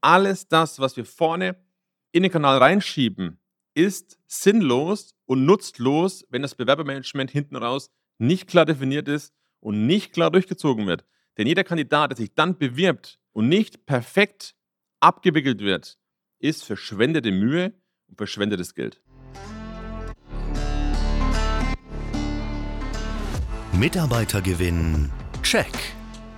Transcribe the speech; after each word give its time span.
alles 0.00 0.48
das, 0.48 0.78
was 0.78 0.96
wir 0.96 1.04
vorne 1.04 1.56
in 2.12 2.22
den 2.22 2.32
Kanal 2.32 2.58
reinschieben, 2.58 3.40
ist 3.74 4.18
sinnlos 4.26 5.14
und 5.26 5.44
nutzlos, 5.44 6.24
wenn 6.30 6.42
das 6.42 6.54
Bewerbermanagement 6.54 7.30
hinten 7.30 7.56
raus 7.56 7.90
nicht 8.18 8.48
klar 8.48 8.64
definiert 8.64 9.08
ist 9.08 9.32
und 9.60 9.86
nicht 9.86 10.12
klar 10.12 10.30
durchgezogen 10.30 10.86
wird. 10.86 11.04
Denn 11.36 11.46
jeder 11.46 11.64
Kandidat, 11.64 12.10
der 12.10 12.16
sich 12.16 12.34
dann 12.34 12.58
bewirbt 12.58 13.20
und 13.32 13.48
nicht 13.48 13.86
perfekt 13.86 14.56
abgewickelt 15.00 15.60
wird, 15.60 15.98
ist 16.40 16.64
verschwendete 16.64 17.30
Mühe 17.30 17.72
und 18.08 18.16
verschwendetes 18.16 18.74
Geld. 18.74 19.00
Mitarbeitergewinn, 23.72 25.12
check. 25.42 25.72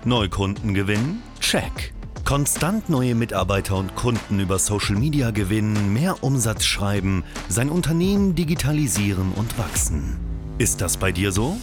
Neukundengewinn, 0.04 1.22
check. 1.40 1.94
Konstant 2.30 2.88
neue 2.88 3.16
Mitarbeiter 3.16 3.74
und 3.74 3.96
Kunden 3.96 4.38
über 4.38 4.60
Social 4.60 4.94
Media 4.94 5.32
gewinnen, 5.32 5.92
mehr 5.92 6.22
Umsatz 6.22 6.64
schreiben, 6.64 7.24
sein 7.48 7.68
Unternehmen 7.68 8.36
digitalisieren 8.36 9.32
und 9.32 9.58
wachsen. 9.58 10.16
Ist 10.56 10.80
das 10.80 10.96
bei 10.96 11.10
dir 11.10 11.32
so? 11.32 11.56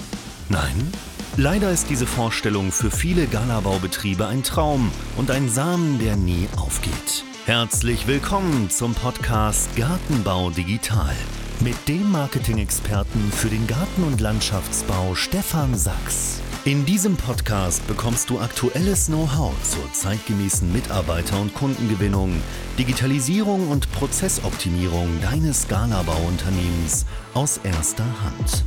Nein? 0.50 0.92
Leider 1.38 1.72
ist 1.72 1.90
diese 1.90 2.06
Vorstellung 2.06 2.74
für 2.74 2.92
viele 2.92 3.28
Galabaubetriebe 3.28 4.28
ein 4.28 4.44
Traum 4.44 4.92
und 5.16 5.32
ein 5.32 5.48
Samen, 5.48 6.00
der 6.00 6.18
nie 6.18 6.50
aufgeht. 6.58 7.24
Herzlich 7.46 8.06
willkommen 8.06 8.70
zum 8.70 8.94
Podcast 8.94 9.74
Gartenbau 9.78 10.50
Digital 10.50 11.16
mit 11.62 11.78
dem 11.88 12.12
Marketing-Experten 12.12 13.32
für 13.32 13.48
den 13.48 13.68
Garten- 13.68 14.04
und 14.04 14.20
Landschaftsbau 14.20 15.16
Stefan 15.16 15.78
Sachs. 15.78 16.42
In 16.68 16.86
diesem 16.86 17.16
Podcast 17.16 17.88
bekommst 17.88 18.30
du 18.30 18.40
aktuelles 18.42 19.06
Know-how 19.06 19.56
zur 19.64 19.90
zeitgemäßen 19.94 20.70
Mitarbeiter- 20.74 21.40
und 21.40 21.54
Kundengewinnung, 21.54 22.42
Digitalisierung 22.78 23.70
und 23.70 23.90
Prozessoptimierung 23.94 25.08
deines 25.22 25.70
Galabau-Unternehmens 25.70 27.06
aus 27.34 27.60
erster 27.60 28.04
Hand. 28.22 28.66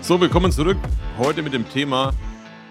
So, 0.00 0.20
willkommen 0.20 0.50
zurück. 0.50 0.76
Heute 1.18 1.42
mit 1.42 1.52
dem 1.52 1.68
Thema 1.68 2.12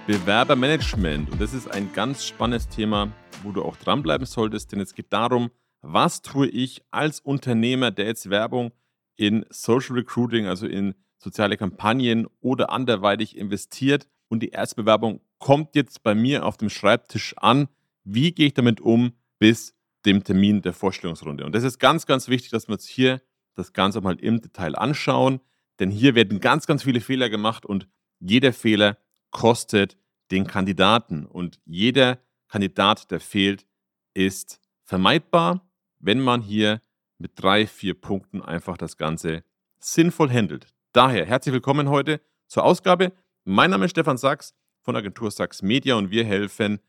Bewerbermanagement. 0.05 1.31
Und 1.31 1.39
das 1.39 1.53
ist 1.53 1.71
ein 1.71 1.93
ganz 1.93 2.25
spannendes 2.25 2.67
Thema, 2.67 3.13
wo 3.43 3.53
du 3.53 3.63
auch 3.63 3.77
dranbleiben 3.77 4.27
solltest, 4.27 4.73
denn 4.73 4.81
es 4.81 4.93
geht 4.93 5.13
darum, 5.13 5.51
was 5.81 6.21
tue 6.21 6.47
ich 6.47 6.83
als 6.91 7.21
Unternehmer, 7.21 7.91
der 7.91 8.07
jetzt 8.07 8.29
Werbung 8.29 8.73
in 9.15 9.45
Social 9.51 9.95
Recruiting, 9.95 10.47
also 10.47 10.67
in 10.67 10.95
soziale 11.17 11.57
Kampagnen 11.57 12.27
oder 12.41 12.71
anderweitig 12.71 13.37
investiert 13.37 14.07
und 14.29 14.41
die 14.41 14.49
Erstbewerbung 14.49 15.21
kommt 15.39 15.75
jetzt 15.75 16.03
bei 16.03 16.15
mir 16.15 16.45
auf 16.45 16.57
dem 16.57 16.69
Schreibtisch 16.69 17.35
an. 17.37 17.67
Wie 18.03 18.31
gehe 18.31 18.47
ich 18.47 18.53
damit 18.53 18.81
um 18.81 19.13
bis 19.39 19.75
dem 20.05 20.23
Termin 20.23 20.61
der 20.61 20.73
Vorstellungsrunde? 20.73 21.45
Und 21.45 21.53
das 21.53 21.63
ist 21.63 21.79
ganz, 21.79 22.05
ganz 22.05 22.27
wichtig, 22.27 22.51
dass 22.51 22.67
wir 22.67 22.73
uns 22.73 22.85
hier 22.85 23.21
das 23.55 23.73
Ganze 23.73 24.01
mal 24.01 24.19
im 24.19 24.41
Detail 24.41 24.75
anschauen, 24.75 25.39
denn 25.79 25.91
hier 25.91 26.15
werden 26.15 26.39
ganz, 26.39 26.67
ganz 26.67 26.83
viele 26.83 27.01
Fehler 27.01 27.29
gemacht 27.29 27.65
und 27.65 27.87
jeder 28.19 28.53
Fehler 28.53 28.97
kostet 29.31 29.97
den 30.31 30.47
Kandidaten 30.47 31.25
und 31.25 31.59
jeder 31.65 32.19
Kandidat, 32.47 33.11
der 33.11 33.19
fehlt, 33.19 33.65
ist 34.13 34.59
vermeidbar, 34.83 35.69
wenn 35.99 36.19
man 36.19 36.41
hier 36.41 36.81
mit 37.17 37.31
drei, 37.35 37.67
vier 37.67 37.93
Punkten 37.93 38.41
einfach 38.41 38.77
das 38.77 38.97
Ganze 38.97 39.43
sinnvoll 39.79 40.31
handelt. 40.31 40.67
Daher 40.97 41.27
herzlich 41.27 41.53
willkommen 41.53 41.89
heute 41.89 42.19
zur 42.47 42.63
Ausgabe. 42.63 43.13
Mein 43.43 43.69
Name 43.69 43.85
ist 43.85 43.91
Stefan 43.91 44.17
Sachs 44.17 44.55
von 44.81 44.95
Agentur 44.95 45.29
Sachs 45.29 45.61
Media 45.61 45.93
und 45.93 46.09
wir 46.09 46.25
helfen 46.25 46.79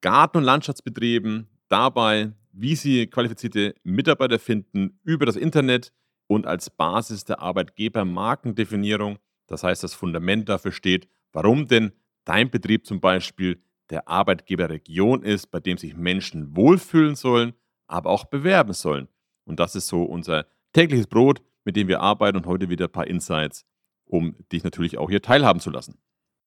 Garten- 0.00 0.38
und 0.38 0.44
Landschaftsbetrieben 0.44 1.50
dabei, 1.68 2.32
wie 2.50 2.76
sie 2.76 3.08
qualifizierte 3.08 3.74
Mitarbeiter 3.82 4.38
finden 4.38 4.98
über 5.04 5.26
das 5.26 5.36
Internet 5.36 5.92
und 6.28 6.46
als 6.46 6.70
Basis 6.70 7.26
der 7.26 7.40
Arbeitgebermarkendefinierung. 7.40 9.18
Das 9.48 9.64
heißt, 9.64 9.84
das 9.84 9.92
Fundament 9.92 10.48
dafür 10.48 10.72
steht, 10.72 11.06
warum 11.34 11.68
denn 11.68 11.92
dein 12.24 12.50
Betrieb 12.50 12.86
zum 12.86 13.00
Beispiel 13.00 13.62
der 13.90 14.08
Arbeitgeberregion 14.08 15.22
ist, 15.22 15.50
bei 15.50 15.60
dem 15.60 15.76
sich 15.76 15.94
Menschen 15.94 16.56
wohlfühlen 16.56 17.16
sollen, 17.16 17.52
aber 17.86 18.08
auch 18.08 18.24
bewerben 18.24 18.72
sollen. 18.72 19.08
Und 19.44 19.60
das 19.60 19.74
ist 19.74 19.88
so 19.88 20.04
unser 20.04 20.46
tägliches 20.72 21.06
Brot, 21.06 21.42
mit 21.68 21.76
dem 21.76 21.86
wir 21.86 22.00
arbeiten 22.00 22.38
und 22.38 22.46
heute 22.46 22.70
wieder 22.70 22.86
ein 22.86 22.92
paar 22.92 23.06
Insights, 23.06 23.66
um 24.06 24.34
dich 24.50 24.64
natürlich 24.64 24.96
auch 24.96 25.10
hier 25.10 25.20
teilhaben 25.20 25.60
zu 25.60 25.68
lassen. 25.68 25.98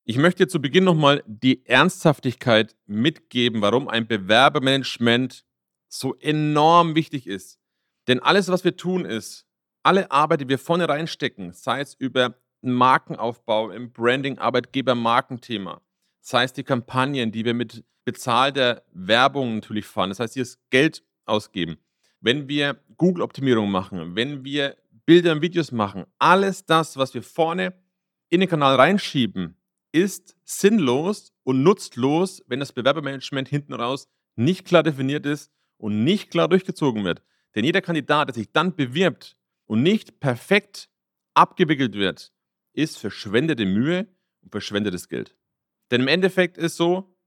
Ich 0.03 0.17
möchte 0.17 0.47
zu 0.47 0.59
Beginn 0.59 0.83
nochmal 0.83 1.21
die 1.27 1.63
Ernsthaftigkeit 1.67 2.75
mitgeben, 2.87 3.61
warum 3.61 3.87
ein 3.87 4.07
Bewerbermanagement 4.07 5.45
so 5.87 6.15
enorm 6.15 6.95
wichtig 6.95 7.27
ist. 7.27 7.59
Denn 8.07 8.19
alles, 8.19 8.47
was 8.47 8.63
wir 8.63 8.75
tun, 8.77 9.05
ist, 9.05 9.45
alle 9.83 10.09
Arbeit, 10.09 10.41
die 10.41 10.49
wir 10.49 10.57
vorne 10.57 10.89
reinstecken, 10.89 11.53
sei 11.53 11.81
es 11.81 11.93
über 11.93 12.33
Markenaufbau 12.61 13.69
im 13.69 13.91
Branding, 13.91 14.39
Arbeitgeber, 14.39 14.95
Markenthema, 14.95 15.83
sei 16.19 16.45
es 16.45 16.53
die 16.53 16.63
Kampagnen, 16.63 17.31
die 17.31 17.45
wir 17.45 17.53
mit 17.53 17.85
bezahlter 18.05 18.81
Werbung 18.91 19.53
natürlich 19.53 19.85
fahren, 19.85 20.09
das 20.09 20.19
heißt, 20.19 20.35
das 20.37 20.57
Geld 20.71 21.03
ausgeben, 21.25 21.77
wenn 22.21 22.49
wir 22.49 22.81
Google-Optimierung 22.97 23.69
machen, 23.69 24.15
wenn 24.15 24.43
wir 24.43 24.77
Bilder 25.05 25.33
und 25.33 25.41
Videos 25.41 25.71
machen, 25.71 26.05
alles 26.17 26.65
das, 26.65 26.97
was 26.97 27.13
wir 27.13 27.23
vorne 27.23 27.73
in 28.29 28.39
den 28.39 28.49
Kanal 28.49 28.75
reinschieben, 28.75 29.57
ist 29.91 30.35
sinnlos 30.43 31.33
und 31.43 31.63
nutzlos, 31.63 32.43
wenn 32.47 32.59
das 32.59 32.71
Bewerbermanagement 32.71 33.47
hinten 33.47 33.73
raus 33.73 34.07
nicht 34.35 34.65
klar 34.65 34.83
definiert 34.83 35.25
ist 35.25 35.51
und 35.77 36.03
nicht 36.03 36.31
klar 36.31 36.47
durchgezogen 36.47 37.03
wird. 37.03 37.21
Denn 37.55 37.65
jeder 37.65 37.81
Kandidat, 37.81 38.29
der 38.29 38.35
sich 38.35 38.51
dann 38.51 38.75
bewirbt 38.75 39.35
und 39.65 39.83
nicht 39.83 40.19
perfekt 40.19 40.89
abgewickelt 41.33 41.95
wird, 41.95 42.31
ist 42.73 42.97
verschwendete 42.97 43.65
Mühe 43.65 44.07
und 44.41 44.51
verschwendetes 44.51 45.09
Geld. 45.09 45.35
Denn 45.91 46.01
im 46.01 46.07
Endeffekt 46.07 46.57
ist 46.57 46.77
so, 46.77 47.17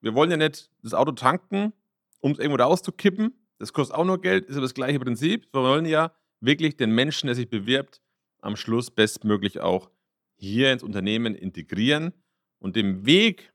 wir 0.00 0.14
wollen 0.14 0.30
ja 0.30 0.36
nicht 0.36 0.70
das 0.82 0.94
Auto 0.94 1.12
tanken, 1.12 1.72
um 2.20 2.32
es 2.32 2.38
irgendwo 2.38 2.62
rauszukippen. 2.62 3.34
Das 3.58 3.72
kostet 3.72 3.96
auch 3.96 4.04
nur 4.04 4.20
Geld, 4.20 4.46
ist 4.46 4.56
aber 4.56 4.62
das 4.62 4.74
gleiche 4.74 4.98
Prinzip. 4.98 5.46
Wir 5.52 5.62
wollen 5.62 5.86
ja 5.86 6.12
wirklich 6.44 6.76
den 6.76 6.90
Menschen, 6.90 7.26
der 7.26 7.34
sich 7.34 7.48
bewirbt, 7.48 8.00
am 8.40 8.56
Schluss 8.56 8.90
bestmöglich 8.90 9.60
auch 9.60 9.90
hier 10.36 10.72
ins 10.72 10.82
Unternehmen 10.82 11.34
integrieren 11.34 12.12
und 12.58 12.76
dem 12.76 13.06
Weg 13.06 13.52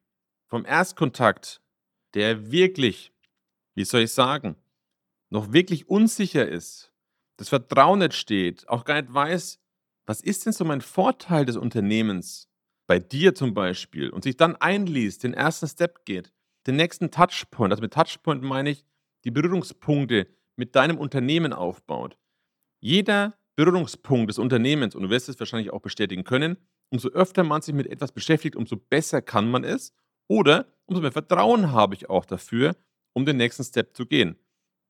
vom 0.47 0.65
Erstkontakt, 0.65 1.61
der 2.13 2.51
wirklich, 2.51 3.13
wie 3.75 3.83
soll 3.83 4.01
ich 4.01 4.11
sagen, 4.11 4.55
noch 5.29 5.53
wirklich 5.53 5.87
unsicher 5.87 6.47
ist, 6.47 6.91
das 7.37 7.49
Vertrauen 7.49 7.99
nicht 7.99 8.15
steht, 8.15 8.67
auch 8.67 8.83
gar 8.83 9.01
nicht 9.01 9.13
weiß, 9.13 9.59
was 10.05 10.21
ist 10.21 10.45
denn 10.45 10.53
so 10.53 10.65
mein 10.65 10.81
Vorteil 10.81 11.45
des 11.45 11.55
Unternehmens, 11.55 12.49
bei 12.87 12.97
dir 12.97 13.35
zum 13.35 13.53
Beispiel, 13.53 14.09
und 14.09 14.23
sich 14.23 14.35
dann 14.35 14.55
einliest, 14.55 15.23
den 15.23 15.35
ersten 15.35 15.67
Step 15.67 16.05
geht, 16.05 16.33
den 16.65 16.75
nächsten 16.75 17.11
Touchpoint, 17.11 17.71
also 17.71 17.81
mit 17.81 17.93
Touchpoint 17.93 18.41
meine 18.41 18.71
ich 18.71 18.83
die 19.23 19.31
Berührungspunkte 19.31 20.27
mit 20.55 20.75
deinem 20.75 20.97
Unternehmen 20.97 21.53
aufbaut, 21.53 22.17
jeder 22.79 23.37
Berührungspunkt 23.55 24.29
des 24.29 24.37
Unternehmens, 24.37 24.95
und 24.95 25.03
du 25.03 25.09
wirst 25.09 25.29
es 25.29 25.39
wahrscheinlich 25.39 25.71
auch 25.71 25.81
bestätigen 25.81 26.23
können, 26.23 26.57
umso 26.89 27.09
öfter 27.09 27.43
man 27.43 27.61
sich 27.61 27.75
mit 27.75 27.87
etwas 27.87 28.11
beschäftigt, 28.11 28.55
umso 28.55 28.77
besser 28.77 29.21
kann 29.21 29.49
man 29.49 29.63
es. 29.63 29.93
Oder 30.27 30.67
umso 30.85 31.01
mehr 31.01 31.11
Vertrauen 31.11 31.71
habe 31.71 31.95
ich 31.95 32.09
auch 32.09 32.25
dafür, 32.25 32.75
um 33.13 33.25
den 33.25 33.37
nächsten 33.37 33.63
Step 33.63 33.95
zu 33.95 34.05
gehen. 34.05 34.37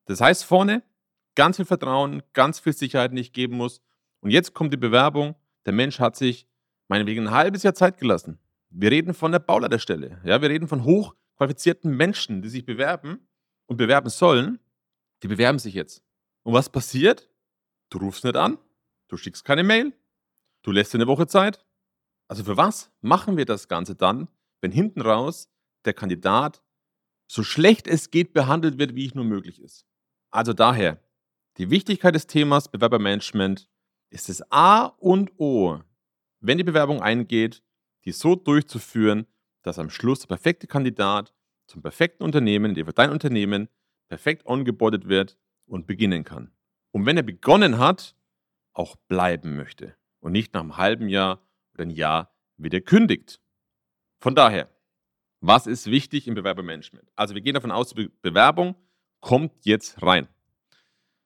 Das 0.06 0.22
heißt 0.22 0.44
vorne 0.44 0.84
ganz 1.36 1.56
viel 1.56 1.66
Vertrauen, 1.66 2.22
ganz 2.34 2.60
viel 2.60 2.74
Sicherheit, 2.74 3.14
die 3.14 3.22
ich 3.22 3.32
geben 3.32 3.56
muss. 3.56 3.82
Und 4.20 4.32
jetzt 4.32 4.54
kommt 4.54 4.74
die 4.74 4.78
Bewerbung. 4.78 5.36
Der 5.66 5.74
Mensch 5.74 6.00
hat 6.00 6.16
sich 6.16 6.48
meinetwegen 6.90 7.28
ein 7.28 7.34
halbes 7.34 7.64
Jahr 7.64 7.74
Zeit 7.74 7.98
gelassen. 7.98 8.40
Wir 8.70 8.92
reden 8.92 9.14
von 9.14 9.32
der 9.32 9.40
Bauleiterstelle. 9.40 10.20
Ja, 10.26 10.42
wir 10.42 10.50
reden 10.50 10.68
von 10.68 10.84
hochqualifizierten 10.84 11.96
Menschen, 11.96 12.42
die 12.42 12.50
sich 12.50 12.66
bewerben 12.66 13.28
und 13.68 13.78
bewerben 13.78 14.10
sollen. 14.10 14.60
Die 15.24 15.28
bewerben 15.28 15.60
sich 15.60 15.74
jetzt. 15.74 16.04
Und 16.44 16.54
was 16.54 16.70
passiert? 16.70 17.30
Du 17.90 17.98
rufst 17.98 18.24
nicht 18.24 18.36
an, 18.36 18.60
du 19.08 19.18
schickst 19.18 19.44
keine 19.44 19.64
Mail, 19.64 19.94
du 20.62 20.72
lässt 20.72 20.94
dir 20.94 21.00
eine 21.00 21.08
Woche 21.08 21.26
Zeit. 21.26 21.66
Also 22.28 22.44
für 22.44 22.56
was 22.56 22.92
machen 23.02 23.36
wir 23.36 23.46
das 23.46 23.68
Ganze 23.68 23.96
dann, 23.96 24.28
wenn 24.62 24.72
hinten 24.72 25.02
raus 25.02 25.50
der 25.86 25.94
Kandidat 25.94 26.62
so 27.28 27.44
schlecht 27.44 27.88
es 27.88 28.12
geht 28.12 28.34
behandelt 28.34 28.78
wird, 28.78 28.96
wie 28.96 29.08
es 29.08 29.16
nur 29.16 29.26
möglich 29.26 29.60
ist? 29.60 29.88
Also 30.30 30.54
daher, 30.54 31.04
die 31.58 31.72
Wichtigkeit 31.72 32.14
des 32.14 32.28
Themas 32.28 32.70
Bewerbermanagement 32.70 33.68
ist 34.12 34.30
das 34.30 34.44
A 34.52 34.86
und 34.86 35.32
O, 35.40 35.80
wenn 36.40 36.60
die 36.60 36.64
Bewerbung 36.64 37.02
eingeht, 37.02 37.64
die 38.06 38.12
so 38.12 38.36
durchzuführen, 38.36 39.26
dass 39.64 39.80
am 39.80 39.90
Schluss 39.90 40.20
der 40.20 40.28
perfekte 40.28 40.68
Kandidat 40.68 41.34
zum 41.66 41.82
perfekten 41.82 42.24
Unternehmen, 42.24 42.76
der 42.76 42.86
für 42.86 42.94
dein 42.94 43.10
Unternehmen 43.10 43.68
perfekt 44.08 44.46
ongeboardet 44.46 45.08
wird 45.08 45.38
und 45.66 45.88
beginnen 45.88 46.24
kann 46.24 46.52
und 46.92 47.06
wenn 47.06 47.18
er 47.18 47.24
begonnen 47.24 47.78
hat, 47.78 48.16
auch 48.74 48.96
bleiben 48.96 49.56
möchte 49.56 49.96
und 50.20 50.32
nicht 50.32 50.54
nach 50.54 50.62
einem 50.62 50.78
halben 50.78 51.10
Jahr 51.10 51.42
oder 51.74 51.84
ein 51.84 51.90
Jahr 51.90 52.32
wieder 52.58 52.82
kündigt. 52.82 53.42
Von 54.20 54.36
daher, 54.36 54.70
Was 55.42 55.68
ist 55.68 55.88
wichtig 55.88 56.28
im 56.28 56.36
Bewerbermanagement? 56.36 57.10
Also 57.16 57.34
wir 57.34 57.42
gehen 57.42 57.54
davon 57.54 57.72
aus, 57.72 57.94
die 57.94 58.10
Bewerbung 58.22 58.76
kommt 59.22 59.54
jetzt 59.64 60.02
rein. 60.02 60.28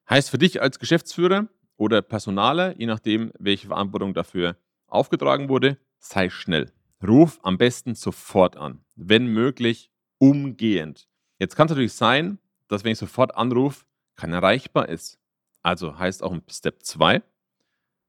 Heißt 0.07 0.29
für 0.29 0.37
dich 0.37 0.61
als 0.61 0.77
Geschäftsführer 0.77 1.47
oder 1.77 2.01
Personaler, 2.03 2.77
je 2.77 2.85
nachdem, 2.85 3.31
welche 3.39 3.67
Verantwortung 3.67 4.13
dafür 4.13 4.55
aufgetragen 4.85 5.49
wurde, 5.49 5.77
sei 5.97 6.29
schnell. 6.29 6.71
Ruf 7.05 7.39
am 7.41 7.57
besten 7.57 7.95
sofort 7.95 8.55
an. 8.55 8.85
Wenn 8.95 9.27
möglich, 9.27 9.89
umgehend. 10.19 11.07
Jetzt 11.39 11.55
kann 11.55 11.65
es 11.65 11.71
natürlich 11.71 11.93
sein, 11.93 12.37
dass 12.67 12.83
wenn 12.83 12.91
ich 12.91 12.99
sofort 12.99 13.35
anrufe, 13.35 13.85
kein 14.15 14.31
erreichbar 14.31 14.89
ist. 14.89 15.19
Also 15.63 15.97
heißt 15.97 16.21
auch 16.21 16.31
im 16.31 16.43
Step 16.49 16.83
2, 16.83 17.23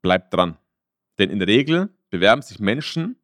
bleib 0.03 0.31
dran. 0.31 0.59
Denn 1.19 1.31
in 1.31 1.39
der 1.39 1.49
Regel 1.49 1.89
bewerben 2.11 2.43
sich 2.43 2.59
Menschen, 2.59 3.17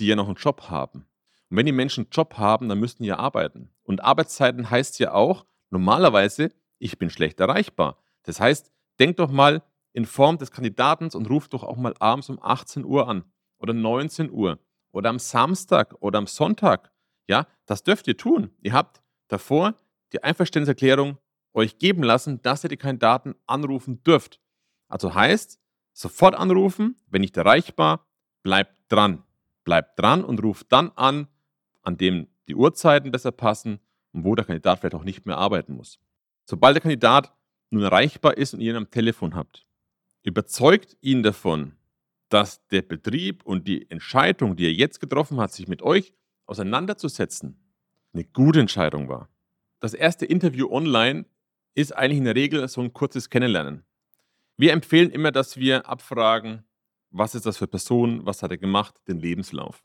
die 0.00 0.06
ja 0.06 0.16
noch 0.16 0.26
einen 0.26 0.36
Job 0.36 0.68
haben. 0.68 1.06
Und 1.48 1.56
wenn 1.56 1.66
die 1.66 1.72
Menschen 1.72 2.04
einen 2.04 2.10
Job 2.10 2.36
haben, 2.36 2.68
dann 2.68 2.78
müssten 2.78 3.04
die 3.04 3.08
ja 3.08 3.18
arbeiten. 3.18 3.70
Und 3.84 4.02
Arbeitszeiten 4.02 4.68
heißt 4.68 4.98
ja 4.98 5.12
auch, 5.12 5.46
normalerweise, 5.70 6.50
ich 6.78 6.98
bin 6.98 7.08
schlecht 7.08 7.40
erreichbar. 7.40 7.98
Das 8.24 8.40
heißt, 8.40 8.70
denk 8.98 9.16
doch 9.16 9.30
mal 9.30 9.62
in 9.92 10.04
Form 10.04 10.38
des 10.38 10.50
Kandidaten 10.50 11.08
und 11.14 11.30
ruf 11.30 11.48
doch 11.48 11.62
auch 11.62 11.76
mal 11.76 11.94
abends 11.98 12.28
um 12.28 12.38
18 12.42 12.84
Uhr 12.84 13.08
an 13.08 13.24
oder 13.58 13.72
19 13.72 14.30
Uhr 14.30 14.58
oder 14.92 15.10
am 15.10 15.18
Samstag 15.18 15.94
oder 16.00 16.18
am 16.18 16.26
Sonntag. 16.26 16.92
Ja, 17.28 17.46
das 17.66 17.82
dürft 17.82 18.06
ihr 18.08 18.16
tun. 18.16 18.50
Ihr 18.60 18.72
habt 18.72 19.02
davor 19.28 19.74
die 20.12 20.22
Einverständniserklärung 20.22 21.18
euch 21.58 21.78
geben 21.78 22.02
lassen, 22.02 22.40
dass 22.42 22.64
ihr 22.64 22.70
die 22.70 22.76
Kandidaten 22.76 23.34
anrufen 23.46 24.02
dürft. 24.02 24.40
Also 24.88 25.14
heißt, 25.14 25.60
sofort 25.92 26.34
anrufen, 26.34 26.96
wenn 27.08 27.20
nicht 27.20 27.36
erreichbar, 27.36 28.06
bleibt 28.42 28.74
dran. 28.88 29.24
Bleibt 29.64 30.00
dran 30.00 30.24
und 30.24 30.42
ruft 30.42 30.72
dann 30.72 30.90
an, 30.96 31.28
an 31.82 31.96
dem 31.96 32.28
die 32.48 32.54
Uhrzeiten 32.54 33.10
besser 33.10 33.32
passen 33.32 33.80
und 34.12 34.24
wo 34.24 34.34
der 34.34 34.44
Kandidat 34.44 34.80
vielleicht 34.80 34.94
auch 34.94 35.04
nicht 35.04 35.26
mehr 35.26 35.36
arbeiten 35.36 35.74
muss. 35.74 36.00
Sobald 36.44 36.74
der 36.74 36.82
Kandidat 36.82 37.34
nun 37.70 37.82
erreichbar 37.82 38.38
ist 38.38 38.54
und 38.54 38.60
ihr 38.60 38.70
ihn 38.72 38.76
am 38.76 38.90
Telefon 38.90 39.34
habt, 39.34 39.66
überzeugt 40.22 40.96
ihn 41.02 41.22
davon, 41.22 41.76
dass 42.30 42.66
der 42.68 42.82
Betrieb 42.82 43.44
und 43.44 43.68
die 43.68 43.90
Entscheidung, 43.90 44.56
die 44.56 44.64
er 44.64 44.72
jetzt 44.72 45.00
getroffen 45.00 45.38
hat, 45.38 45.52
sich 45.52 45.68
mit 45.68 45.82
euch 45.82 46.14
auseinanderzusetzen, 46.46 47.58
eine 48.14 48.24
gute 48.24 48.60
Entscheidung 48.60 49.08
war. 49.08 49.28
Das 49.80 49.94
erste 49.94 50.24
Interview 50.26 50.70
online 50.70 51.26
ist 51.78 51.92
eigentlich 51.92 52.18
in 52.18 52.24
der 52.24 52.34
Regel 52.34 52.66
so 52.66 52.80
ein 52.80 52.92
kurzes 52.92 53.30
Kennenlernen. 53.30 53.84
Wir 54.56 54.72
empfehlen 54.72 55.10
immer, 55.10 55.30
dass 55.30 55.56
wir 55.56 55.88
abfragen, 55.88 56.64
was 57.10 57.36
ist 57.36 57.46
das 57.46 57.56
für 57.56 57.68
Person, 57.68 58.26
was 58.26 58.42
hat 58.42 58.50
er 58.50 58.58
gemacht, 58.58 58.96
den 59.06 59.20
Lebenslauf. 59.20 59.84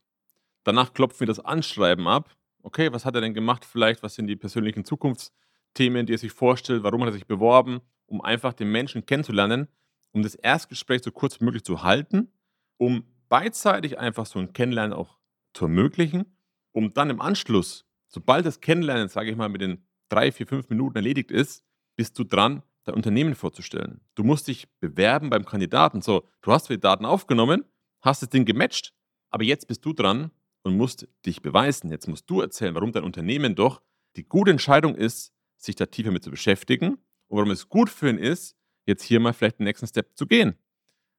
Danach 0.63 0.93
klopfen 0.93 1.19
wir 1.19 1.27
das 1.27 1.39
Anschreiben 1.39 2.07
ab. 2.07 2.35
Okay, 2.63 2.91
was 2.91 3.05
hat 3.05 3.13
er 3.13 3.21
denn 3.21 3.35
gemacht? 3.35 3.63
Vielleicht, 3.63 4.01
was 4.01 4.15
sind 4.15 4.25
die 4.25 4.35
persönlichen 4.35 4.85
Zukunftsthemen, 4.85 6.07
die 6.07 6.15
er 6.15 6.17
sich 6.17 6.31
vorstellt? 6.31 6.81
Warum 6.81 7.01
hat 7.01 7.09
er 7.09 7.13
sich 7.13 7.27
beworben? 7.27 7.81
Um 8.07 8.21
einfach 8.21 8.53
den 8.53 8.71
Menschen 8.71 9.05
kennenzulernen, 9.05 9.67
um 10.13 10.23
das 10.23 10.33
Erstgespräch 10.33 11.03
so 11.03 11.11
kurz 11.11 11.39
wie 11.39 11.45
möglich 11.45 11.63
zu 11.63 11.83
halten, 11.83 12.31
um 12.77 13.05
beidseitig 13.29 13.99
einfach 13.99 14.25
so 14.25 14.39
ein 14.39 14.51
Kennenlernen 14.51 14.93
auch 14.93 15.19
zu 15.53 15.65
ermöglichen, 15.65 16.25
um 16.71 16.91
dann 16.91 17.11
im 17.11 17.21
Anschluss, 17.21 17.85
sobald 18.07 18.47
das 18.47 18.61
Kennenlernen, 18.61 19.09
sage 19.09 19.29
ich 19.29 19.37
mal, 19.37 19.49
mit 19.49 19.61
den 19.61 19.85
drei, 20.09 20.31
vier, 20.31 20.47
fünf 20.47 20.69
Minuten 20.69 20.95
erledigt 20.95 21.29
ist, 21.29 21.63
bist 21.95 22.17
du 22.17 22.23
dran, 22.23 22.63
dein 22.83 22.95
Unternehmen 22.95 23.35
vorzustellen. 23.35 24.01
Du 24.15 24.23
musst 24.23 24.47
dich 24.47 24.67
bewerben 24.79 25.29
beim 25.29 25.45
Kandidaten. 25.45 26.01
So, 26.01 26.27
du 26.41 26.51
hast 26.51 26.69
die 26.69 26.79
Daten 26.79 27.05
aufgenommen, 27.05 27.65
hast 28.01 28.21
das 28.21 28.29
Ding 28.29 28.45
gematcht, 28.45 28.93
aber 29.29 29.43
jetzt 29.43 29.67
bist 29.67 29.85
du 29.85 29.93
dran 29.93 30.31
und 30.63 30.77
musst 30.77 31.07
dich 31.25 31.41
beweisen. 31.41 31.91
Jetzt 31.91 32.07
musst 32.07 32.29
du 32.29 32.41
erzählen, 32.41 32.75
warum 32.75 32.91
dein 32.91 33.03
Unternehmen 33.03 33.55
doch 33.55 33.81
die 34.15 34.23
gute 34.23 34.51
Entscheidung 34.51 34.95
ist, 34.95 35.33
sich 35.57 35.75
da 35.75 35.85
tiefer 35.85 36.11
mit 36.11 36.23
zu 36.23 36.31
beschäftigen 36.31 36.93
und 37.27 37.37
warum 37.37 37.51
es 37.51 37.69
gut 37.69 37.89
für 37.89 38.09
ihn 38.09 38.17
ist, 38.17 38.55
jetzt 38.85 39.03
hier 39.03 39.19
mal 39.19 39.33
vielleicht 39.33 39.59
den 39.59 39.65
nächsten 39.65 39.87
Step 39.87 40.15
zu 40.15 40.27
gehen. 40.27 40.55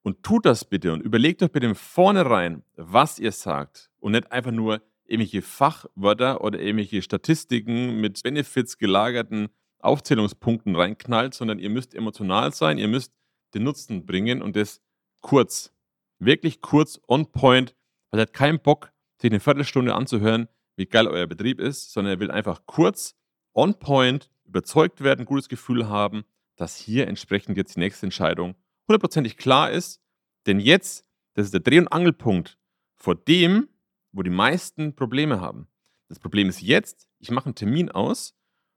Und 0.03 0.23
tut 0.23 0.45
das 0.45 0.67
bitte 0.67 0.93
und 0.93 1.01
überlegt 1.01 1.43
euch 1.43 1.51
bitte 1.51 1.67
im 1.67 1.75
Vornherein, 1.75 2.63
was 2.77 3.19
ihr 3.19 3.33
sagt 3.33 3.91
und 4.01 4.13
nicht 4.13 4.31
einfach 4.31 4.51
nur 4.51 4.83
irgendwelche 5.07 5.41
Fachwörter 5.41 6.43
oder 6.43 6.61
irgendwelche 6.61 7.01
Statistiken 7.01 8.01
mit 8.01 8.23
Benefits 8.23 8.77
gelagerten 8.77 9.49
Aufzählungspunkten 9.85 10.77
reinknallt, 10.77 11.35
sondern 11.35 11.59
ihr 11.59 11.71
müsst 11.71 11.95
emotional 11.95 12.53
sein, 12.53 12.79
ihr 12.79 12.89
müsst 12.89 13.13
den 13.55 13.65
Nutzen 13.65 14.07
bringen 14.07 14.43
und 14.43 14.57
das 14.57 14.81
kurz. 15.21 15.73
Wirklich 16.19 16.61
kurz, 16.61 17.01
on 17.09 17.31
point, 17.33 17.75
weil 18.11 18.21
er 18.21 18.23
hat 18.23 18.33
keinen 18.33 18.61
Bock, 18.61 18.93
sich 19.21 19.31
eine 19.31 19.41
Viertelstunde 19.41 19.95
anzuhören, 19.95 20.49
wie 20.77 20.87
geil 20.87 21.07
euer 21.07 21.27
Betrieb 21.27 21.61
ist, 21.61 21.93
sondern 21.93 22.15
er 22.15 22.21
will 22.21 22.31
einfach 22.31 22.63
kurz, 22.67 23.17
on 23.53 23.79
point, 23.79 24.31
überzeugt 24.45 25.03
werden, 25.03 25.25
gutes 25.25 25.49
Gefühl 25.49 25.89
haben, 25.89 26.25
dass 26.57 26.77
hier 26.77 27.09
entsprechend 27.09 27.57
jetzt 27.57 27.77
die 27.77 27.81
nächste 27.81 28.07
Entscheidung 28.07 28.55
hundertprozentig 28.87 29.37
klar 29.37 29.71
ist. 29.71 30.01
Denn 30.47 30.61
jetzt, 30.61 31.05
das 31.35 31.47
ist 31.47 31.55
der 31.55 31.61
Dreh- 31.61 31.79
und 31.79 31.89
Angelpunkt 31.89 32.59
vor 32.95 33.15
dem, 33.15 33.69
wo 34.13 34.23
die 34.23 34.31
meisten 34.31 34.95
Probleme 34.95 35.41
haben. 35.41 35.69
Das 36.09 36.19
Problem 36.19 36.49
ist 36.49 36.61
jetzt, 36.61 37.09
ich 37.19 37.31
mache 37.31 37.47
einen 37.47 37.55
Termin 37.55 37.91
aus 37.91 38.35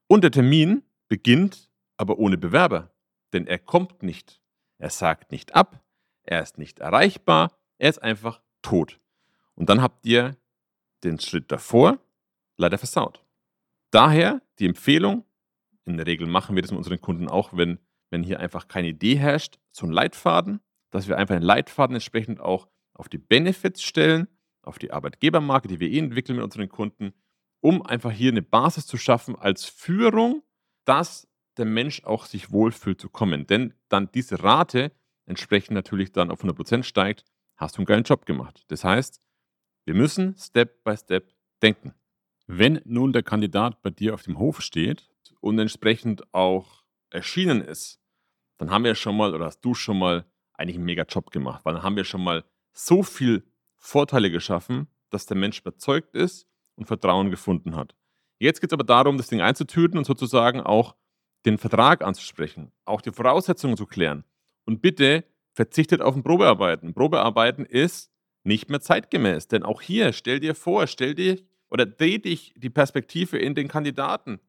und 0.07 0.24
der 0.24 0.31
Termin 0.31 0.83
beginnt 1.07 1.69
aber 1.98 2.19
ohne 2.19 2.38
Bewerber. 2.38 2.92
Denn 3.33 3.48
er 3.48 3.59
kommt 3.59 4.04
nicht. 4.04 4.42
Er 4.77 4.89
sagt 4.89 5.31
nicht 5.31 5.56
ab, 5.56 5.83
er 6.24 6.42
ist 6.42 6.57
nicht 6.57 6.80
erreichbar, 6.80 7.57
er 7.77 7.89
ist 7.89 8.01
einfach 8.01 8.42
tot. 8.62 9.00
Und 9.56 9.69
dann 9.69 9.81
habt 9.81 10.06
ihr 10.06 10.38
den 11.04 11.19
Schritt 11.19 11.51
davor 11.51 12.00
leider 12.57 12.77
versaut. 12.77 13.24
Daher 13.92 14.42
die 14.59 14.68
Empfehlung, 14.68 15.25
in 15.86 15.98
der 15.98 16.06
Regel 16.06 16.27
machen 16.27 16.56
wir 16.56 16.62
das 16.62 16.71
mit 16.71 16.77
unseren 16.77 17.01
Kunden 17.01 17.27
auch, 17.27 17.56
wenn, 17.56 17.80
wenn 18.09 18.24
hier 18.24 18.39
einfach 18.39 18.68
keine 18.68 18.89
Idee 18.89 19.18
herrscht, 19.18 19.57
so 19.71 19.86
ein 19.86 19.92
Leitfaden, 19.92 20.59
dass 20.92 21.07
wir 21.07 21.18
einfach 21.18 21.36
einen 21.36 21.45
Leitfaden 21.45 21.95
entsprechend 21.95 22.39
auch 22.39 22.68
auf 22.94 23.09
die 23.09 23.18
Benefits 23.18 23.81
stellen, 23.83 24.27
auf 24.63 24.80
die 24.80 24.92
Arbeitgebermarke, 24.92 25.68
die 25.68 25.80
wir 25.80 25.89
eh 25.89 26.00
entwickeln 26.00 26.36
mit 26.36 26.44
unseren 26.44 26.69
Kunden, 26.69 27.13
um 27.62 27.81
einfach 27.81 28.12
hier 28.12 28.31
eine 28.31 28.42
Basis 28.42 28.86
zu 28.86 28.98
schaffen 28.98 29.36
als 29.36 29.65
Führung, 29.65 30.44
dass 30.88 31.28
der 31.57 31.66
Mensch 31.66 32.04
auch 32.04 32.25
sich 32.25 32.51
wohlfühlt 32.51 33.01
zu 33.01 33.10
kommen. 33.10 33.45
Denn 33.45 33.74
dann 33.89 34.10
diese 34.13 34.42
Rate 34.44 34.92
entsprechend 35.25 35.75
natürlich 35.75 36.12
dann 36.12 36.31
auf 36.31 36.44
100% 36.44 36.84
steigt, 36.84 37.25
hast 37.57 37.75
du 37.75 37.80
einen 37.80 37.88
geilen 37.88 38.04
Job 38.04 38.25
gemacht. 38.25 38.63
Das 38.69 38.84
heißt, 38.84 39.22
wir 39.86 39.94
müssen 39.94 40.38
Step 40.38 40.84
by 40.84 40.95
Step 40.95 41.34
denken. 41.62 41.94
Wenn 42.45 42.81
nun 42.86 43.12
der 43.12 43.24
Kandidat 43.24 43.81
bei 43.81 43.89
dir 43.89 44.13
auf 44.13 44.24
dem 44.24 44.39
Hof 44.39 44.62
steht 44.62 45.10
und 45.42 45.60
entsprechend 45.60 46.34
auch 46.34 46.84
erschienen 47.10 47.62
ist, 47.62 48.00
dann 48.57 48.71
haben 48.71 48.85
wir 48.85 48.95
schon 48.95 49.18
mal 49.18 49.33
oder 49.33 49.45
hast 49.45 49.62
du 49.62 49.73
schon 49.73 50.00
mal 50.00 50.26
eigentlich 50.54 50.78
einen 50.78 50.85
mega 50.85 51.04
Job 51.04 51.31
gemacht, 51.31 51.66
weil 51.66 51.73
dann 51.73 51.83
haben 51.83 51.97
wir 51.97 52.06
schon 52.06 52.23
mal 52.23 52.45
so 52.71 53.04
viel 53.04 53.44
Vorteile 53.76 54.31
geschaffen, 54.31 54.88
dass 55.09 55.26
der 55.26 55.38
Mensch 55.38 55.59
überzeugt 55.59 56.16
ist 56.16 56.47
und 56.76 56.85
Vertrauen 56.85 57.30
gefunden 57.30 57.76
hat. 57.76 57.95
Jetzt 58.40 58.62
geht 58.62 58.72
es 58.72 58.74
aber 58.74 58.84
darum, 58.84 59.18
das 59.18 59.28
Ding 59.28 59.42
einzutüten 59.42 59.98
und 59.98 60.06
sozusagen 60.06 60.62
auch 60.62 60.96
den 61.46 61.58
Vertrag 61.58 62.04
anzusprechen, 62.04 62.72
auch 62.86 63.02
die 63.02 63.12
Voraussetzungen 63.12 63.78
zu 63.78 63.86
klären. 63.86 64.24
Und 64.66 64.82
bitte 64.82 65.24
verzichtet 65.54 66.02
auf 66.02 66.16
ein 66.16 66.24
Probearbeiten. 66.24 66.94
Probearbeiten 66.94 67.66
ist 67.66 68.12
nicht 68.44 68.70
mehr 68.70 68.82
zeitgemäß, 68.82 69.48
denn 69.48 69.64
auch 69.64 69.82
hier 69.82 70.14
stell 70.14 70.40
dir 70.40 70.56
vor, 70.56 70.88
stell 70.88 71.16
dir 71.16 71.40
oder 71.70 71.86
dreh 71.86 72.18
dich 72.18 72.54
die 72.56 72.70
Perspektive 72.70 73.38
in 73.38 73.56
den 73.56 73.68
Kandidaten. 73.68 74.40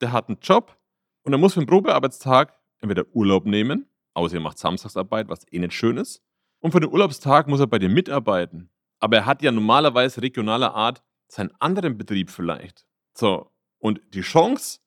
Der 0.00 0.12
hat 0.12 0.28
einen 0.28 0.38
Job 0.40 0.76
und 1.22 1.32
er 1.32 1.38
muss 1.38 1.54
für 1.54 1.60
den 1.60 1.66
Probearbeitstag 1.66 2.54
entweder 2.80 3.04
Urlaub 3.12 3.46
nehmen, 3.46 3.86
außer 4.14 4.36
er 4.36 4.40
macht 4.40 4.58
Samstagsarbeit, 4.58 5.28
was 5.28 5.46
eh 5.50 5.58
nicht 5.58 5.74
schön 5.74 5.96
ist, 5.96 6.22
und 6.60 6.72
für 6.72 6.80
den 6.80 6.90
Urlaubstag 6.90 7.48
muss 7.48 7.60
er 7.60 7.66
bei 7.66 7.78
dir 7.78 7.88
mitarbeiten. 7.88 8.70
Aber 9.00 9.16
er 9.16 9.26
hat 9.26 9.42
ja 9.42 9.50
normalerweise 9.50 10.22
regionaler 10.22 10.74
Art 10.74 11.02
seinen 11.26 11.50
anderen 11.58 11.98
Betrieb 11.98 12.30
vielleicht. 12.30 12.86
So, 13.14 13.50
und 13.78 14.00
die 14.14 14.22
Chance, 14.22 14.80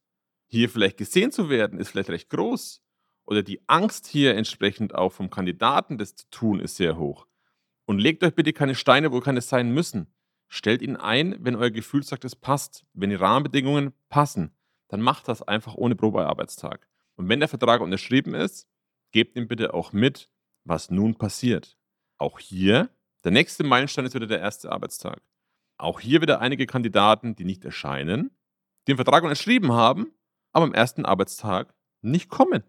hier 0.47 0.69
vielleicht 0.69 0.97
gesehen 0.97 1.31
zu 1.31 1.49
werden, 1.49 1.79
ist 1.79 1.89
vielleicht 1.89 2.09
recht 2.09 2.29
groß. 2.29 2.81
Oder 3.25 3.43
die 3.43 3.61
Angst 3.67 4.07
hier 4.07 4.35
entsprechend 4.35 4.93
auch 4.93 5.11
vom 5.11 5.29
Kandidaten, 5.29 5.97
das 5.97 6.15
zu 6.15 6.29
tun, 6.29 6.59
ist 6.59 6.75
sehr 6.75 6.97
hoch. 6.97 7.27
Und 7.85 7.99
legt 7.99 8.23
euch 8.23 8.33
bitte 8.35 8.53
keine 8.53 8.75
Steine, 8.75 9.11
wo 9.11 9.19
keine 9.19 9.41
sein 9.41 9.71
müssen. 9.71 10.13
Stellt 10.47 10.81
ihn 10.81 10.95
ein, 10.95 11.35
wenn 11.39 11.55
euer 11.55 11.71
Gefühl 11.71 12.03
sagt, 12.03 12.23
es 12.23 12.35
passt. 12.35 12.85
Wenn 12.93 13.09
die 13.09 13.15
Rahmenbedingungen 13.15 13.93
passen, 14.09 14.55
dann 14.87 15.01
macht 15.01 15.27
das 15.27 15.41
einfach 15.41 15.75
ohne 15.75 15.95
Probearbeitstag. 15.95 16.87
Und 17.15 17.29
wenn 17.29 17.39
der 17.39 17.49
Vertrag 17.49 17.81
unterschrieben 17.81 18.33
ist, 18.33 18.67
gebt 19.11 19.35
ihm 19.35 19.47
bitte 19.47 19.73
auch 19.73 19.91
mit, 19.91 20.29
was 20.63 20.91
nun 20.91 21.15
passiert. 21.15 21.77
Auch 22.17 22.39
hier, 22.39 22.89
der 23.23 23.31
nächste 23.31 23.63
Meilenstein 23.63 24.05
ist 24.05 24.13
wieder 24.13 24.27
der 24.27 24.39
erste 24.39 24.71
Arbeitstag. 24.71 25.21
Auch 25.77 25.99
hier 25.99 26.21
wieder 26.21 26.39
einige 26.39 26.65
Kandidaten, 26.65 27.35
die 27.35 27.45
nicht 27.45 27.65
erscheinen, 27.65 28.31
den 28.87 28.95
Vertrag 28.95 29.23
unterschrieben 29.23 29.73
haben, 29.73 30.11
aber 30.53 30.65
am 30.65 30.73
ersten 30.73 31.05
Arbeitstag 31.05 31.73
nicht 32.01 32.29
kommen. 32.29 32.63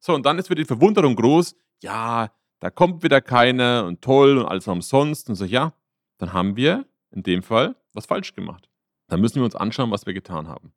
So, 0.00 0.14
und 0.14 0.26
dann 0.26 0.38
ist 0.38 0.50
wieder 0.50 0.62
die 0.62 0.66
Verwunderung 0.66 1.16
groß, 1.16 1.54
ja, 1.82 2.30
da 2.60 2.70
kommt 2.70 3.02
wieder 3.02 3.20
keiner 3.20 3.84
und 3.86 4.02
toll 4.02 4.38
und 4.38 4.46
alles 4.46 4.66
umsonst 4.66 5.28
und 5.28 5.36
so, 5.36 5.44
ja, 5.44 5.72
dann 6.18 6.32
haben 6.32 6.56
wir 6.56 6.86
in 7.10 7.22
dem 7.22 7.42
Fall 7.42 7.76
was 7.92 8.06
falsch 8.06 8.34
gemacht. 8.34 8.68
dann 9.08 9.22
müssen 9.22 9.36
wir 9.36 9.44
uns 9.44 9.56
anschauen, 9.56 9.90
was 9.90 10.04
wir 10.04 10.12
getan 10.12 10.48
haben. 10.48 10.72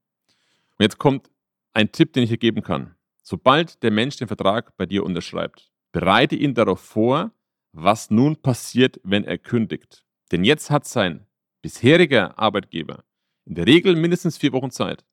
Und 0.78 0.84
jetzt 0.84 0.98
kommt 0.98 1.30
ein 1.74 1.92
Tipp, 1.92 2.14
den 2.14 2.24
ich 2.24 2.30
hier 2.30 2.38
geben 2.38 2.64
kann. 2.64 2.96
Sobald 3.24 3.84
der 3.84 3.92
Mensch 3.92 4.16
den 4.18 4.30
Vertrag 4.30 4.78
bei 4.78 4.86
dir 4.86 5.04
unterschreibt, 5.04 5.70
bereite 5.92 6.36
ihn 6.36 6.54
darauf 6.54 6.80
vor, 6.80 7.32
was 7.74 8.10
nun 8.10 8.38
passiert, 8.38 9.00
wenn 9.04 9.26
er 9.26 9.38
kündigt. 9.38 10.06
Denn 10.32 10.46
jetzt 10.46 10.70
hat 10.70 10.86
sein 10.86 11.28
bisheriger 11.62 12.38
Arbeitgeber 12.38 13.04
in 13.46 13.56
der 13.56 13.68
Regel 13.68 13.96
mindestens 13.96 14.38
vier 14.38 14.54
Wochen 14.54 14.72
Zeit. 14.72 15.04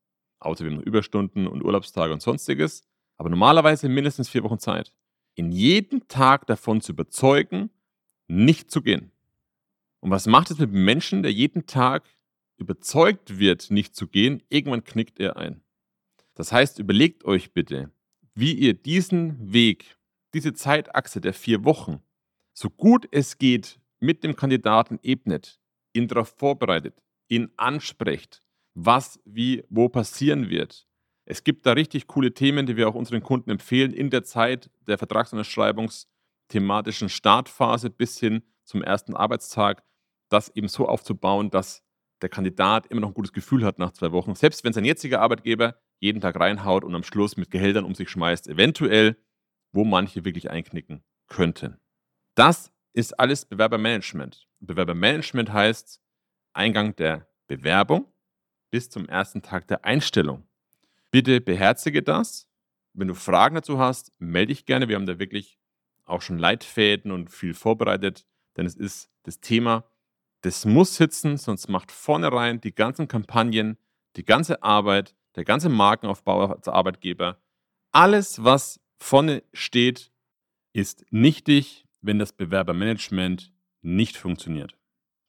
Außer 0.41 0.65
wir 0.65 0.71
haben 0.71 0.79
noch 0.79 0.87
Überstunden 0.87 1.47
und 1.47 1.65
Urlaubstage 1.65 2.13
und 2.13 2.23
sonstiges. 2.23 2.83
Aber 3.17 3.31
normalerweise 3.31 3.89
mindestens 3.89 4.29
vier 4.29 4.45
Wochen 4.45 4.59
Zeit. 4.59 4.93
In 5.35 5.51
jeden 5.51 6.07
Tag 6.09 6.47
davon 6.47 6.81
zu 6.81 6.93
überzeugen, 6.93 7.71
nicht 8.29 8.71
zu 8.71 8.83
gehen. 8.83 9.11
Und 10.01 10.11
was 10.11 10.27
macht 10.27 10.51
es 10.51 10.59
mit 10.59 10.71
einem 10.71 10.85
Menschen, 10.85 11.23
der 11.23 11.33
jeden 11.33 11.67
Tag 11.67 12.09
überzeugt 12.57 13.39
wird, 13.39 13.71
nicht 13.71 13.97
zu 13.97 14.07
gehen? 14.07 14.43
Irgendwann 14.49 14.85
knickt 14.85 15.19
er 15.19 15.37
ein. 15.37 15.63
Das 16.35 16.53
heißt, 16.53 16.79
überlegt 16.79 17.25
euch 17.25 17.53
bitte, 17.53 17.91
wie 18.35 18.53
ihr 18.53 18.75
diesen 18.75 19.53
Weg, 19.53 19.97
diese 20.35 20.55
Zeitachse 20.55 21.21
der 21.21 21.35
vier 21.35 21.65
Wochen, 21.65 22.01
so 22.53 22.71
gut 22.71 23.09
es 23.11 23.39
geht 23.39 23.81
mit 23.99 24.23
dem 24.23 24.37
Kandidaten 24.37 25.01
ebnet, 25.03 25.59
ihn 25.93 26.09
darauf 26.09 26.35
vorbereitet, 26.37 27.01
ihn 27.29 27.51
ansprecht, 27.57 28.43
was, 28.75 29.21
wie, 29.25 29.65
wo 29.69 29.89
passieren 29.89 30.51
wird. 30.51 30.87
Es 31.25 31.45
gibt 31.45 31.67
da 31.67 31.73
richtig 31.73 32.07
coole 32.07 32.33
Themen, 32.33 32.67
die 32.67 32.77
wir 32.77 32.89
auch 32.89 32.95
unseren 32.95 33.23
Kunden 33.23 33.51
empfehlen, 33.51 33.93
in 33.93 34.11
der 34.11 34.25
Zeit 34.25 34.71
der 34.87 34.97
Vertragsunterschreibungsthematischen 34.97 37.09
Startphase 37.09 37.91
bis 37.91 38.19
hin 38.19 38.43
zum 38.65 38.83
ersten 38.83 39.15
Arbeitstag, 39.15 39.83
das 40.31 40.49
eben 40.51 40.69
so 40.69 40.89
aufzubauen, 40.89 41.51
dass 41.51 41.83
der 42.23 42.29
Kandidat 42.29 42.87
immer 42.87 43.03
noch 43.03 43.09
ein 43.09 43.15
gutes 43.15 43.33
Gefühl 43.33 43.65
hat 43.65 43.79
nach 43.79 43.93
zwei 43.93 44.13
Wochen, 44.13 44.35
selbst 44.35 44.65
wenn 44.65 44.73
sein 44.73 44.85
jetziger 44.85 45.21
Arbeitgeber 45.21 45.77
jeden 46.01 46.21
Tag 46.21 46.39
reinhaut 46.39 46.85
und 46.85 46.95
am 46.95 47.03
Schluss 47.03 47.37
mit 47.37 47.51
Gehältern 47.51 47.85
um 47.85 47.95
sich 47.95 48.09
schmeißt, 48.09 48.49
eventuell, 48.49 49.17
wo 49.73 49.85
manche 49.85 50.25
wirklich 50.25 50.51
einknicken 50.51 51.03
könnten. 51.29 51.79
Das 52.35 52.73
ist 52.99 53.13
alles 53.21 53.45
Bewerbermanagement. 53.45 54.49
Bewerbermanagement 54.59 55.53
heißt 55.53 56.03
Eingang 56.53 56.97
der 56.97 57.29
Bewerbung 57.47 58.13
bis 58.71 58.91
zum 58.91 59.09
ersten 59.09 59.41
Tag 59.41 59.69
der 59.69 59.85
Einstellung. 59.85 60.49
Bitte 61.13 61.41
beherzige 61.41 62.03
das. 62.03 62.49
Wenn 62.95 63.07
du 63.07 63.15
Fragen 63.15 63.55
dazu 63.55 63.79
hast, 63.79 64.11
melde 64.19 64.53
dich 64.53 64.67
gerne. 64.67 64.89
Wir 64.89 64.97
haben 64.97 65.07
da 65.07 65.21
wirklich 65.21 65.61
auch 66.07 66.23
schon 66.23 66.39
Leitfäden 66.39 67.13
und 67.13 67.31
viel 67.31 67.55
vorbereitet, 67.55 68.27
denn 68.57 68.67
es 68.67 68.75
ist 68.75 69.09
das 69.23 69.39
Thema, 69.39 69.85
das 70.41 70.65
muss 70.65 70.97
sitzen, 70.97 71.37
sonst 71.37 71.69
macht 71.69 71.93
vornherein 71.93 72.61
die 72.61 72.75
ganzen 72.75 73.07
Kampagnen, 73.07 73.79
die 74.17 74.25
ganze 74.25 74.65
Arbeit, 74.65 75.15
der 75.37 75.45
ganze 75.45 75.69
Markenaufbau 75.69 76.47
als 76.47 76.67
Arbeitgeber, 76.67 77.41
alles, 77.93 78.43
was 78.43 78.81
vorne 78.97 79.45
steht, 79.53 80.11
ist 80.73 81.05
nichtig, 81.11 81.88
wenn 82.01 82.19
das 82.19 82.33
Bewerbermanagement 82.33 83.53
nicht 83.83 84.17
funktioniert. 84.17 84.77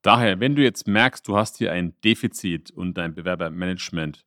Daher, 0.02 0.40
wenn 0.40 0.56
du 0.56 0.64
jetzt 0.64 0.88
merkst, 0.88 1.28
du 1.28 1.36
hast 1.36 1.58
hier 1.58 1.72
ein 1.72 2.00
Defizit 2.02 2.72
und 2.72 2.98
dein 2.98 3.14
Bewerbermanagement 3.14 4.26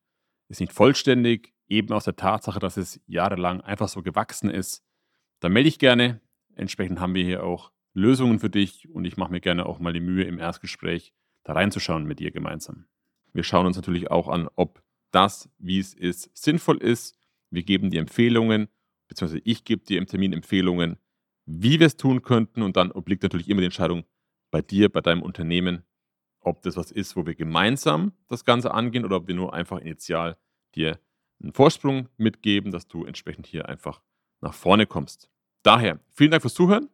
ist 0.49 0.61
nicht 0.61 0.73
vollständig, 0.73 1.55
eben 1.69 1.93
aus 1.93 2.05
der 2.05 2.17
Tatsache, 2.17 2.59
dass 2.59 2.77
es 2.77 3.01
jahrelang 3.07 3.63
einfach 3.63 3.89
so 3.89 4.03
gewachsen 4.03 4.51
ist, 4.51 4.85
dann 5.41 5.53
melde 5.53 5.69
dich 5.69 5.79
gerne. 5.79 6.21
Entsprechend 6.55 7.01
haben 7.01 7.15
wir 7.15 7.25
hier 7.25 7.43
auch 7.43 7.73
Lösungen 7.95 8.39
für 8.39 8.51
dich 8.51 8.89
und 8.91 9.07
ich 9.07 9.17
mache 9.17 9.33
mir 9.33 9.41
gerne 9.41 9.67
auch 9.67 9.79
mal 9.79 9.93
die 9.93 10.01
Mühe, 10.01 10.25
im 10.25 10.39
Erstgespräch 10.39 11.15
da 11.45 11.55
reinzuschauen 11.55 12.05
mit 12.05 12.21
dir 12.21 12.31
gemeinsam. 12.31 12.87
Wir 13.33 13.43
schauen 13.43 13.67
uns 13.67 13.77
natürlich 13.77 14.11
auch 14.11 14.29
an, 14.29 14.49
ob 14.55 14.83
das, 15.11 15.51
wie 15.59 15.79
es 15.79 15.95
ist, 15.95 16.31
sinnvoll 16.37 16.79
ist. 16.79 17.19
Wir 17.51 17.63
geben 17.63 17.91
dir 17.91 18.01
Empfehlungen, 18.01 18.69
beziehungsweise 19.09 19.43
ich 19.45 19.65
gebe 19.65 19.85
dir 19.85 19.99
im 19.99 20.07
Termin 20.07 20.33
Empfehlungen, 20.33 20.99
wie 21.47 21.81
wir 21.81 21.87
es 21.87 21.97
tun 21.97 22.23
könnten 22.23 22.63
und 22.63 22.77
dann 22.77 22.93
obliegt 22.93 23.23
natürlich 23.23 23.49
immer 23.49 23.61
die 23.61 23.67
Entscheidung 23.67 24.05
bei 24.51 24.63
dir, 24.63 24.89
bei 24.89 25.01
deinem 25.01 25.23
Unternehmen, 25.23 25.85
ob 26.41 26.63
das 26.63 26.77
was 26.77 26.91
ist, 26.91 27.17
wo 27.17 27.27
wir 27.27 27.35
gemeinsam 27.35 28.13
das 28.29 28.45
Ganze 28.45 28.73
angehen 28.73 29.05
oder 29.05 29.17
ob 29.17 29.29
wir 29.29 29.35
nur 29.35 29.55
einfach 29.55 29.79
initial 29.79 30.37
dir 30.75 30.99
einen 31.41 31.53
Vorsprung 31.53 32.09
mitgeben, 32.17 32.71
dass 32.71 32.89
du 32.89 33.05
entsprechend 33.05 33.47
hier 33.47 33.69
einfach 33.69 34.03
nach 34.41 34.55
vorne 34.55 34.87
kommst. 34.87 35.31
Daher, 35.63 36.01
vielen 36.13 36.31
Dank 36.31 36.43
fürs 36.43 36.55
Zuhören. 36.55 36.89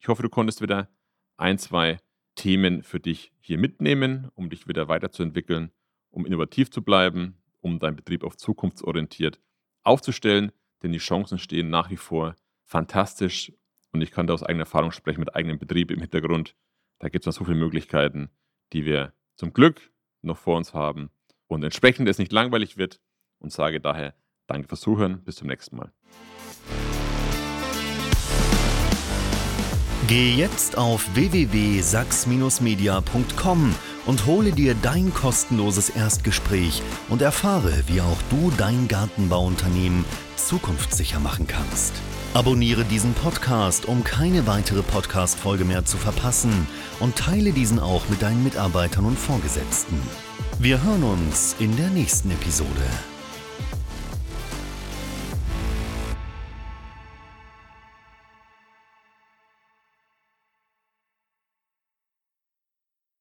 Ich 0.00 0.08
hoffe, 0.08 0.22
du 0.22 0.28
konntest 0.28 0.60
wieder 0.60 0.88
ein, 1.36 1.58
zwei 1.58 1.98
Themen 2.34 2.82
für 2.82 3.00
dich 3.00 3.32
hier 3.40 3.58
mitnehmen, 3.58 4.28
um 4.34 4.50
dich 4.50 4.68
wieder 4.68 4.88
weiterzuentwickeln, 4.88 5.70
um 6.10 6.26
innovativ 6.26 6.70
zu 6.70 6.82
bleiben, 6.82 7.36
um 7.60 7.78
deinen 7.78 7.96
Betrieb 7.96 8.24
auf 8.24 8.36
zukunftsorientiert 8.36 9.40
aufzustellen, 9.82 10.52
denn 10.82 10.92
die 10.92 10.98
Chancen 10.98 11.38
stehen 11.38 11.70
nach 11.70 11.90
wie 11.90 11.96
vor 11.96 12.34
fantastisch 12.64 13.52
und 13.96 14.02
ich 14.02 14.10
kann 14.10 14.26
da 14.26 14.34
aus 14.34 14.42
eigener 14.42 14.64
Erfahrung 14.64 14.92
sprechen 14.92 15.20
mit 15.20 15.34
eigenem 15.34 15.58
Betrieb 15.58 15.90
im 15.90 16.00
Hintergrund. 16.00 16.54
Da 16.98 17.08
gibt 17.08 17.22
es 17.22 17.26
noch 17.26 17.38
so 17.40 17.44
viele 17.44 17.58
Möglichkeiten, 17.58 18.30
die 18.72 18.84
wir 18.84 19.12
zum 19.36 19.52
Glück 19.52 19.90
noch 20.22 20.38
vor 20.38 20.56
uns 20.56 20.74
haben 20.74 21.10
und 21.46 21.62
entsprechend 21.62 22.08
es 22.08 22.18
nicht 22.18 22.32
langweilig 22.32 22.76
wird 22.76 23.00
und 23.38 23.52
sage 23.52 23.80
daher 23.80 24.14
Danke 24.46 24.68
fürs 24.68 24.80
Zuhören. 24.80 25.22
Bis 25.24 25.36
zum 25.36 25.48
nächsten 25.48 25.76
Mal. 25.76 25.92
Geh 30.08 30.34
jetzt 30.34 30.76
auf 30.78 31.16
www.sachs-media.com 31.16 33.74
und 34.06 34.26
hole 34.26 34.52
dir 34.52 34.76
dein 34.80 35.12
kostenloses 35.12 35.90
Erstgespräch 35.90 36.80
und 37.08 37.22
erfahre, 37.22 37.82
wie 37.88 38.00
auch 38.00 38.22
du 38.30 38.52
dein 38.56 38.86
Gartenbauunternehmen 38.86 40.04
zukunftssicher 40.36 41.18
machen 41.18 41.48
kannst. 41.48 41.92
Abonniere 42.34 42.84
diesen 42.84 43.14
Podcast, 43.14 43.86
um 43.86 44.04
keine 44.04 44.46
weitere 44.46 44.82
Podcast-Folge 44.82 45.64
mehr 45.64 45.84
zu 45.84 45.96
verpassen 45.96 46.68
und 47.00 47.16
teile 47.16 47.50
diesen 47.50 47.80
auch 47.80 48.08
mit 48.08 48.22
deinen 48.22 48.44
Mitarbeitern 48.44 49.06
und 49.06 49.18
Vorgesetzten. 49.18 50.00
Wir 50.60 50.84
hören 50.84 51.02
uns 51.02 51.56
in 51.58 51.76
der 51.76 51.88
nächsten 51.88 52.30
Episode. 52.30 52.86